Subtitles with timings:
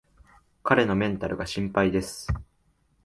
[0.63, 2.25] 彼のメンタルが心配です